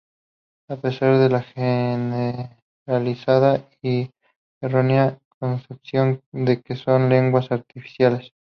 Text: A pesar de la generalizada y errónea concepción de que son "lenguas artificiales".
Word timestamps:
A 0.67 0.77
pesar 0.77 1.19
de 1.19 1.29
la 1.29 1.43
generalizada 1.43 2.57
y 3.83 4.09
errónea 4.59 5.19
concepción 5.37 6.23
de 6.31 6.59
que 6.63 6.75
son 6.75 7.07
"lenguas 7.07 7.51
artificiales". 7.51 8.33